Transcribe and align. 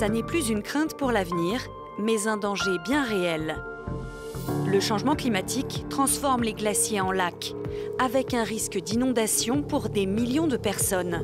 Ça 0.00 0.08
n'est 0.08 0.22
plus 0.22 0.48
une 0.48 0.62
crainte 0.62 0.96
pour 0.96 1.12
l'avenir, 1.12 1.60
mais 1.98 2.26
un 2.26 2.38
danger 2.38 2.78
bien 2.86 3.04
réel. 3.04 3.56
Le 4.66 4.80
changement 4.80 5.14
climatique 5.14 5.84
transforme 5.90 6.42
les 6.42 6.54
glaciers 6.54 7.02
en 7.02 7.12
lacs, 7.12 7.54
avec 7.98 8.32
un 8.32 8.42
risque 8.42 8.78
d'inondation 8.78 9.62
pour 9.62 9.90
des 9.90 10.06
millions 10.06 10.46
de 10.46 10.56
personnes. 10.56 11.22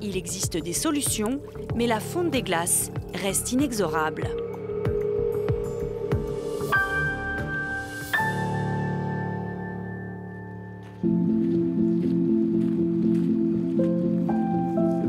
Il 0.00 0.16
existe 0.16 0.56
des 0.56 0.72
solutions, 0.72 1.40
mais 1.74 1.88
la 1.88 1.98
fonte 1.98 2.30
des 2.30 2.42
glaces 2.42 2.92
reste 3.12 3.50
inexorable. 3.50 4.28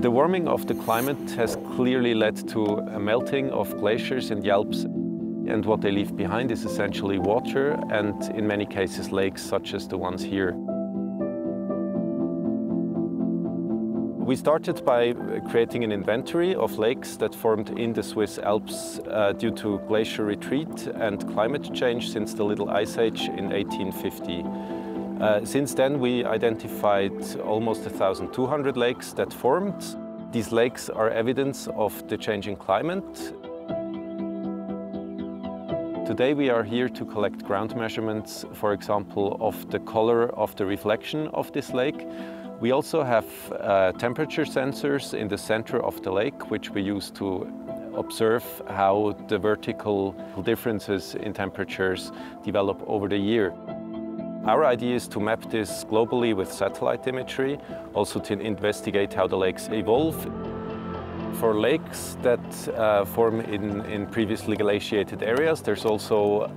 The 0.01 0.09
warming 0.09 0.47
of 0.47 0.65
the 0.65 0.73
climate 0.73 1.29
has 1.37 1.57
clearly 1.75 2.15
led 2.15 2.35
to 2.49 2.65
a 2.65 2.99
melting 2.99 3.51
of 3.51 3.77
glaciers 3.77 4.31
in 4.31 4.39
the 4.41 4.49
Alps. 4.49 4.81
And 4.81 5.63
what 5.63 5.81
they 5.81 5.91
leave 5.91 6.17
behind 6.17 6.49
is 6.51 6.65
essentially 6.65 7.19
water 7.19 7.79
and, 7.91 8.15
in 8.35 8.47
many 8.47 8.65
cases, 8.65 9.11
lakes 9.11 9.43
such 9.43 9.75
as 9.75 9.87
the 9.87 9.99
ones 9.99 10.23
here. 10.23 10.53
We 14.25 14.35
started 14.35 14.83
by 14.83 15.13
creating 15.51 15.83
an 15.83 15.91
inventory 15.91 16.55
of 16.55 16.79
lakes 16.79 17.15
that 17.17 17.35
formed 17.35 17.77
in 17.77 17.93
the 17.93 18.01
Swiss 18.01 18.39
Alps 18.39 18.99
uh, 19.07 19.33
due 19.33 19.51
to 19.51 19.77
glacier 19.87 20.25
retreat 20.25 20.87
and 20.95 21.31
climate 21.31 21.71
change 21.75 22.09
since 22.09 22.33
the 22.33 22.43
Little 22.43 22.71
Ice 22.71 22.97
Age 22.97 23.27
in 23.27 23.49
1850. 23.51 24.90
Uh, 25.21 25.45
since 25.45 25.75
then, 25.75 25.99
we 25.99 26.25
identified 26.25 27.13
almost 27.41 27.81
1,200 27.81 28.75
lakes 28.75 29.13
that 29.13 29.31
formed. 29.31 29.95
These 30.31 30.51
lakes 30.51 30.89
are 30.89 31.11
evidence 31.11 31.67
of 31.75 32.07
the 32.07 32.17
changing 32.17 32.55
climate. 32.55 33.15
Today 36.07 36.33
we 36.33 36.49
are 36.49 36.63
here 36.63 36.89
to 36.89 37.05
collect 37.05 37.43
ground 37.43 37.75
measurements, 37.75 38.45
for 38.53 38.73
example, 38.73 39.37
of 39.39 39.69
the 39.69 39.77
color 39.81 40.29
of 40.29 40.55
the 40.55 40.65
reflection 40.65 41.27
of 41.35 41.51
this 41.51 41.71
lake. 41.71 42.07
We 42.59 42.71
also 42.71 43.03
have 43.03 43.27
uh, 43.51 43.91
temperature 43.91 44.45
sensors 44.45 45.13
in 45.13 45.27
the 45.27 45.37
center 45.37 45.83
of 45.85 46.01
the 46.01 46.11
lake, 46.11 46.49
which 46.49 46.71
we 46.71 46.81
use 46.81 47.11
to 47.11 47.47
observe 47.95 48.43
how 48.67 49.15
the 49.27 49.37
vertical 49.37 50.13
differences 50.41 51.13
in 51.13 51.31
temperatures 51.33 52.11
develop 52.43 52.81
over 52.87 53.07
the 53.07 53.17
year. 53.17 53.53
Our 54.45 54.65
idea 54.65 54.95
is 54.95 55.07
to 55.09 55.19
map 55.19 55.51
this 55.51 55.83
globally 55.83 56.35
with 56.35 56.51
satellite 56.51 57.05
imagery, 57.07 57.59
also 57.93 58.19
to 58.21 58.33
investigate 58.39 59.13
how 59.13 59.27
the 59.27 59.37
lakes 59.37 59.69
evolve. 59.71 60.19
For 61.39 61.53
lakes 61.53 62.17
that 62.23 62.69
uh, 62.69 63.05
form 63.05 63.41
in, 63.41 63.85
in 63.85 64.07
previously 64.07 64.57
glaciated 64.57 65.21
areas, 65.21 65.61
there's 65.61 65.85
also 65.85 66.51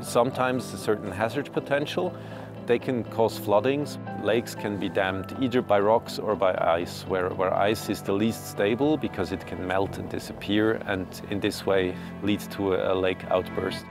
sometimes 0.00 0.72
a 0.72 0.78
certain 0.78 1.12
hazard 1.12 1.52
potential. 1.52 2.16
They 2.64 2.78
can 2.78 3.04
cause 3.04 3.36
floodings. 3.36 3.98
Lakes 4.22 4.54
can 4.54 4.78
be 4.78 4.88
dammed 4.88 5.36
either 5.38 5.60
by 5.60 5.80
rocks 5.80 6.18
or 6.18 6.34
by 6.34 6.54
ice, 6.54 7.02
where, 7.08 7.28
where 7.28 7.52
ice 7.52 7.90
is 7.90 8.00
the 8.00 8.12
least 8.12 8.48
stable 8.48 8.96
because 8.96 9.32
it 9.32 9.46
can 9.46 9.66
melt 9.66 9.98
and 9.98 10.08
disappear 10.08 10.80
and 10.86 11.06
in 11.30 11.40
this 11.40 11.66
way 11.66 11.94
lead 12.22 12.40
to 12.52 12.72
a, 12.72 12.94
a 12.94 12.96
lake 12.98 13.22
outburst. 13.26 13.84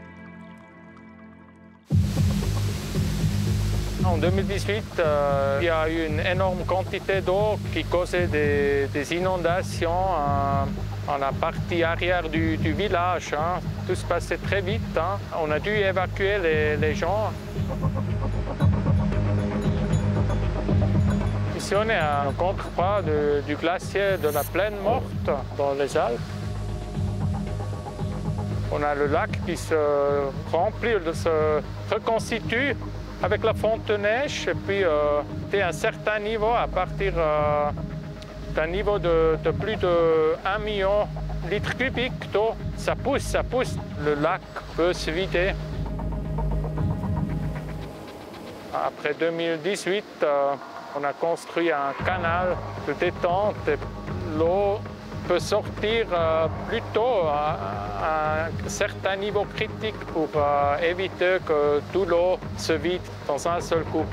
En 4.08 4.18
2018, 4.18 5.00
euh, 5.00 5.58
il 5.62 5.66
y 5.66 5.70
a 5.70 5.90
eu 5.90 6.08
une 6.08 6.20
énorme 6.22 6.64
quantité 6.66 7.20
d'eau 7.22 7.60
qui 7.74 7.84
causait 7.84 8.28
des, 8.28 9.14
inondations 9.14 9.92
euh, 9.92 11.12
en 11.12 11.18
la 11.18 11.32
partie 11.34 11.84
arrière 11.84 12.30
du, 12.30 12.56
village. 12.56 13.34
hein. 13.34 13.60
Tout 13.86 13.96
se 13.96 14.06
passait 14.06 14.38
très 14.38 14.62
vite. 14.62 14.98
hein. 14.98 15.20
On 15.42 15.52
a 15.52 15.60
dû 15.60 15.72
évacuer 15.72 16.38
les, 16.40 16.78
les 16.78 16.96
gens. 16.96 17.32
Ici, 21.58 21.76
on 21.76 21.90
est 21.90 21.94
à 21.96 22.22
un 22.30 22.32
contrepas 22.32 23.02
du 23.46 23.56
glacier 23.58 24.17
de 24.23 24.30
la 24.30 24.44
plaine 24.44 24.78
morte 24.84 25.30
dans 25.58 25.73
les 25.73 25.98
Alpes. 25.98 26.20
On 28.72 28.82
a 28.84 28.96
le 28.96 29.08
lac 29.08 29.30
qui 29.46 29.58
se 29.58 29.76
remplit, 30.52 30.94
se 31.14 31.62
reconstitue 31.92 32.76
avec 33.22 33.44
la 33.44 33.54
fonte 33.54 33.86
de 33.86 33.98
neige 33.98 34.48
et 34.48 34.54
puis 34.54 34.83
euh, 34.83 35.22
un 35.54 35.72
certain 35.72 36.20
niveau, 36.20 36.52
à 36.52 36.67
partir 36.67 37.14
euh, 37.17 37.70
d'un 38.54 38.67
niveau 38.67 39.00
de, 39.00 39.38
plus 39.60 39.76
de 39.78 40.36
1 40.45 40.60
million 40.60 41.08
de 41.45 41.52
litres 41.52 41.76
cubiques 41.76 42.32
d'eau, 42.32 42.52
ça 42.76 42.95
pousse, 42.95 43.23
ça 43.23 43.44
pousse, 43.44 43.76
le 44.04 44.16
lac 44.16 44.42
peut 44.76 44.94
se 44.94 45.10
vider. 45.11 45.54
Après 48.73 49.14
2018, 49.20 50.04
euh, 50.23 50.54
on 50.99 51.04
a 51.04 51.14
construit 51.14 51.72
un 51.72 51.94
canal 52.05 52.55
de 52.88 52.94
détente 52.94 53.55
l'eau 54.38 54.80
peut 55.27 55.39
sortir 55.39 56.05
euh, 56.14 56.48
plus 56.70 56.82
tôt 56.93 57.26
à, 57.27 58.48
un 58.48 58.70
certain 58.70 59.17
niveau 59.17 59.45
critique 59.55 59.99
pour 60.14 60.30
euh, 60.36 60.77
éviter 60.80 61.38
que 61.45 61.82
toute 61.92 62.08
l'eau 62.08 62.38
se 62.58 62.73
vide 62.73 63.02
dans 63.27 63.48
un 63.48 63.60
seul 63.60 63.83
coup. 63.83 64.05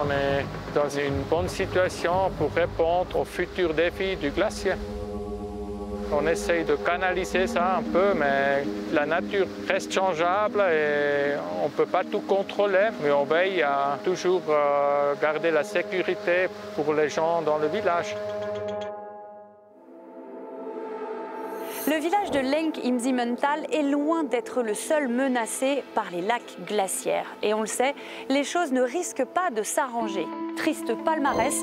On 0.00 0.10
est 0.10 0.44
dans 0.74 0.88
une 0.88 1.22
bonne 1.28 1.48
situation 1.48 2.30
pour 2.38 2.52
répondre 2.52 3.18
aux 3.18 3.24
futurs 3.24 3.74
défis 3.74 4.16
du 4.16 4.30
glacier. 4.30 4.74
On 6.12 6.26
essaye 6.28 6.64
de 6.64 6.76
canaliser 6.76 7.46
ça 7.46 7.78
un 7.78 7.82
peu, 7.82 8.14
mais 8.14 8.64
la 8.92 9.06
nature 9.06 9.46
reste 9.68 9.92
changeable 9.92 10.60
et 10.60 11.34
on 11.62 11.64
ne 11.64 11.70
peut 11.70 11.86
pas 11.86 12.04
tout 12.04 12.20
contrôler, 12.20 12.90
mais 13.02 13.10
on 13.10 13.24
veille 13.24 13.62
à 13.62 13.98
toujours 14.04 14.42
euh, 14.48 15.14
garder 15.20 15.50
la 15.50 15.64
sécurité 15.64 16.48
pour 16.76 16.94
les 16.94 17.08
gens 17.08 17.42
dans 17.42 17.58
le 17.58 17.66
village. 17.66 18.14
Le 21.86 21.96
village 21.96 22.30
de 22.30 22.38
Lenk 22.38 22.78
im 22.82 22.98
Simmental 22.98 23.66
est 23.70 23.82
loin 23.82 24.24
d'être 24.24 24.62
le 24.62 24.72
seul 24.72 25.06
menacé 25.06 25.84
par 25.94 26.06
les 26.10 26.22
lacs 26.22 26.56
glaciaires. 26.66 27.26
Et 27.42 27.52
on 27.52 27.60
le 27.60 27.66
sait, 27.66 27.94
les 28.30 28.42
choses 28.42 28.72
ne 28.72 28.80
risquent 28.80 29.26
pas 29.26 29.50
de 29.50 29.62
s'arranger. 29.62 30.26
Triste 30.56 30.94
palmarès, 31.04 31.54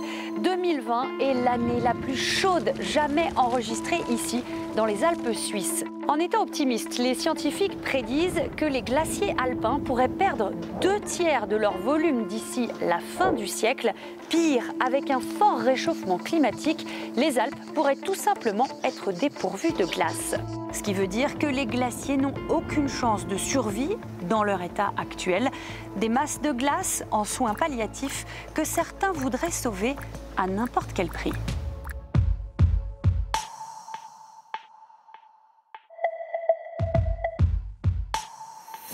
2020 0.44 1.18
est 1.22 1.34
l'année 1.34 1.80
la 1.84 1.96
plus 1.96 2.16
chaude 2.16 2.72
jamais 2.82 3.30
enregistrée 3.36 4.02
ici, 4.12 4.44
dans 4.76 4.86
les 4.86 5.04
Alpes 5.04 5.34
suisses. 5.34 5.84
En 6.12 6.20
étant 6.20 6.42
optimistes, 6.42 6.98
les 6.98 7.14
scientifiques 7.14 7.80
prédisent 7.80 8.42
que 8.58 8.66
les 8.66 8.82
glaciers 8.82 9.34
alpins 9.42 9.80
pourraient 9.80 10.10
perdre 10.10 10.52
deux 10.82 11.00
tiers 11.00 11.48
de 11.48 11.56
leur 11.56 11.78
volume 11.78 12.28
d'ici 12.28 12.68
la 12.82 13.00
fin 13.00 13.32
du 13.32 13.48
siècle. 13.48 13.94
Pire, 14.28 14.66
avec 14.86 15.10
un 15.10 15.22
fort 15.22 15.60
réchauffement 15.60 16.18
climatique, 16.18 16.86
les 17.16 17.40
Alpes 17.40 17.56
pourraient 17.74 17.96
tout 17.96 18.14
simplement 18.14 18.68
être 18.84 19.14
dépourvues 19.14 19.72
de 19.72 19.86
glace. 19.86 20.36
Ce 20.74 20.84
qui 20.84 20.94
veut 20.94 21.08
dire 21.08 21.40
que 21.40 21.48
les 21.48 21.66
glaciers 21.66 22.18
n'ont 22.18 22.34
aucune 22.50 22.90
chance 22.90 23.26
de 23.26 23.38
survie 23.38 23.96
dans 24.28 24.44
leur 24.44 24.62
état 24.62 24.92
actuel. 24.98 25.50
Des 25.96 26.10
masses 26.10 26.42
de 26.42 26.52
glace 26.52 27.06
en 27.12 27.24
soins 27.24 27.54
palliatifs 27.54 28.26
que 28.54 28.66
certains 28.66 29.14
voudraient 29.14 29.50
sauver 29.50 29.96
à 30.36 30.46
n'importe 30.48 30.92
quel 30.94 31.08
prix. 31.08 31.32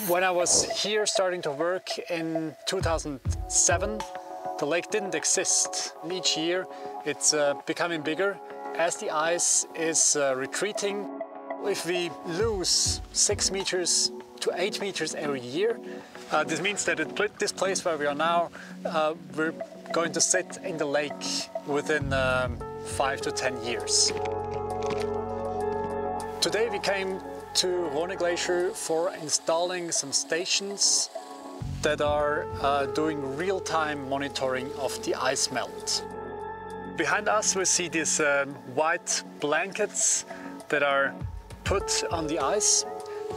When 0.06 0.24
I 0.24 0.30
was 0.30 0.64
here 0.84 1.08
starting 1.08 1.42
to 1.42 1.52
work 1.52 1.90
in 2.12 2.56
2007, 2.68 4.00
the 4.60 4.66
lake 4.66 4.92
didn't 4.92 5.16
exist. 5.16 5.96
Each 6.10 6.38
year 6.38 6.68
it's 7.04 7.34
uh, 7.34 7.56
becoming 7.66 8.04
bigger 8.04 8.38
as 8.78 8.98
the 8.98 9.10
ice 9.10 9.66
is 9.76 10.16
uh, 10.16 10.36
retreating. 10.38 11.10
If 11.66 11.88
we 11.88 12.12
lose 12.28 13.02
six 13.12 13.50
meters 13.50 14.12
to 14.42 14.52
eight 14.56 14.80
meters 14.80 15.16
every 15.16 15.42
year, 15.42 15.80
uh, 16.32 16.44
this 16.44 16.62
means 16.62 16.86
that 16.86 17.00
at 17.00 17.16
pl- 17.16 17.34
this 17.40 17.52
place 17.52 17.84
where 17.84 17.98
we 17.98 18.06
are 18.06 18.16
now, 18.16 18.52
uh, 18.86 19.16
we're 19.36 19.56
going 19.94 20.12
to 20.12 20.22
sit 20.22 20.60
in 20.64 20.78
the 20.78 20.86
lake 20.86 21.50
within 21.66 22.14
um, 22.14 22.60
five 22.86 23.20
to 23.22 23.32
ten 23.32 23.62
years. 23.66 24.12
Today 26.40 26.70
we 26.70 26.78
came 26.78 27.20
to 27.58 27.90
Rhone 27.90 28.16
Glacier 28.16 28.70
for 28.70 29.12
installing 29.16 29.92
some 29.92 30.12
stations 30.12 31.10
that 31.82 32.02
are 32.02 32.46
uh, 32.62 32.86
doing 32.86 33.36
real-time 33.36 34.08
monitoring 34.08 34.72
of 34.74 35.04
the 35.04 35.16
ice 35.16 35.52
melt. 35.52 36.06
Behind 36.98 37.28
us 37.28 37.56
we 37.56 37.66
see 37.66 37.88
these 37.88 38.20
um, 38.20 38.50
white 38.76 39.24
blankets 39.40 40.26
that 40.70 40.84
are 40.84 41.16
put 41.64 42.04
on 42.12 42.28
the 42.28 42.38
ice 42.38 42.86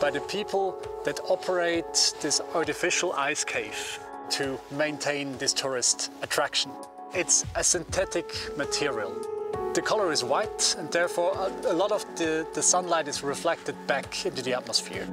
by 0.02 0.11
the 0.11 0.20
people 0.20 0.76
that 1.06 1.19
operate 1.25 2.12
this 2.20 2.43
artificial 2.55 3.14
ice 3.14 3.43
cave 3.43 4.00
to 4.28 4.61
maintain 4.70 5.38
this 5.38 5.55
tourist 5.55 6.12
attraction. 6.20 6.70
It's 7.14 7.46
a 7.55 7.64
synthetic 7.64 8.34
material. 8.58 9.39
The 9.75 9.82
color 9.82 10.11
is 10.11 10.25
white 10.25 10.75
and 10.78 10.90
therefore 10.90 11.32
a, 11.67 11.72
lot 11.72 11.93
of 11.93 12.05
the, 12.17 12.46
the 12.55 12.62
sunlight 12.62 13.06
is 13.06 13.22
reflected 13.22 13.76
back 13.87 14.26
into 14.26 14.43
the 14.43 14.52
atmosphere. 14.52 15.06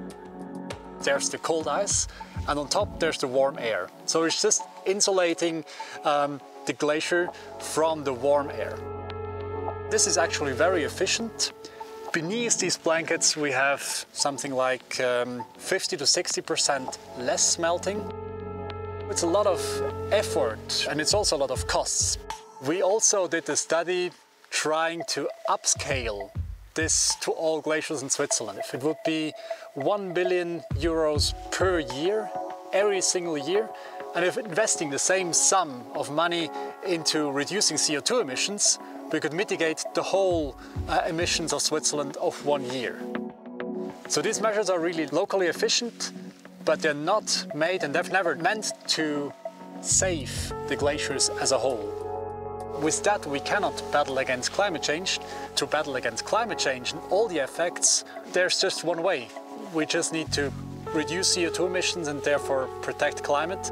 There's 1.03 1.29
the 1.29 1.37
cold 1.37 1.67
ice 1.67 2.07
and 2.47 2.57
on 2.57 2.67
top 2.67 2.99
there's 2.99 3.19
the 3.19 3.27
warm 3.27 3.57
air. 3.59 3.89
So 4.05 4.23
it's 4.23 4.41
just 4.41 4.63
insulating 4.85 5.63
um, 6.03 6.41
the 6.65 6.73
glacier 6.73 7.29
from 7.59 8.03
the 8.03 8.13
warm 8.13 8.49
air. 8.49 8.75
This 9.91 10.07
is 10.07 10.17
actually 10.17 10.53
very 10.53 10.83
efficient. 10.83 11.53
Beneath 12.11 12.57
these 12.57 12.77
blankets 12.77 13.37
we 13.37 13.51
have 13.51 14.05
something 14.11 14.53
like 14.53 14.99
um, 15.01 15.45
50 15.59 15.97
to 15.97 16.03
60% 16.03 16.97
less 17.19 17.59
melting. 17.59 18.01
It's 19.11 19.21
a 19.21 19.27
lot 19.27 19.45
of 19.45 19.61
effort 20.11 20.87
and 20.89 20.99
it's 20.99 21.13
also 21.13 21.37
a 21.37 21.39
lot 21.39 21.51
of 21.51 21.67
costs. 21.67 22.17
We 22.65 22.81
also 22.81 23.27
did 23.27 23.47
a 23.49 23.55
study 23.55 24.09
trying 24.49 25.03
to 25.09 25.29
upscale 25.49 26.31
this 26.73 27.15
to 27.21 27.31
all 27.31 27.59
glaciers 27.61 28.01
in 28.01 28.09
Switzerland. 28.09 28.59
If 28.59 28.73
it 28.73 28.83
would 28.83 28.97
be 29.05 29.33
1 29.73 30.13
billion 30.13 30.61
euros 30.75 31.33
per 31.51 31.79
year, 31.79 32.29
every 32.71 33.01
single 33.01 33.37
year, 33.37 33.69
and 34.15 34.23
if 34.23 34.37
investing 34.37 34.89
the 34.89 34.99
same 34.99 35.33
sum 35.33 35.83
of 35.95 36.11
money 36.11 36.49
into 36.85 37.31
reducing 37.31 37.77
CO2 37.77 38.21
emissions, 38.21 38.79
we 39.11 39.19
could 39.19 39.33
mitigate 39.33 39.83
the 39.95 40.03
whole 40.03 40.55
uh, 40.87 41.01
emissions 41.07 41.53
of 41.53 41.61
Switzerland 41.61 42.17
of 42.17 42.45
one 42.45 42.63
year. 42.71 42.99
So 44.07 44.21
these 44.21 44.41
measures 44.41 44.69
are 44.69 44.79
really 44.79 45.07
locally 45.07 45.47
efficient, 45.47 46.11
but 46.65 46.81
they're 46.81 46.93
not 46.93 47.45
made 47.55 47.83
and 47.83 47.93
they've 47.93 48.11
never 48.11 48.35
meant 48.35 48.73
to 48.87 49.33
save 49.81 50.53
the 50.67 50.75
glaciers 50.75 51.29
as 51.41 51.51
a 51.51 51.57
whole. 51.57 52.06
With 52.81 53.03
that, 53.03 53.25
we 53.25 53.39
cannot 53.39 53.81
battle 53.91 54.19
against 54.19 54.51
climate 54.51 54.83
change. 54.83 55.19
To 55.55 55.65
battle 55.65 55.95
against 55.95 56.25
climate 56.25 56.59
change 56.59 56.93
and 56.93 57.01
all 57.09 57.27
the 57.27 57.39
effects, 57.39 58.05
there's 58.33 58.61
just 58.61 58.83
one 58.83 59.01
way. 59.01 59.29
We 59.73 59.85
just 59.87 60.13
need 60.13 60.31
to 60.33 60.51
reduce 60.93 61.35
CO2 61.35 61.65
emissions 61.65 62.07
and 62.07 62.21
therefore 62.21 62.67
protect 62.81 63.23
climate. 63.23 63.71